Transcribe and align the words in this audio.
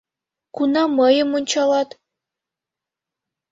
Кунам 0.55 0.89
мыйым 0.99 1.29
ончалат? 1.37 1.89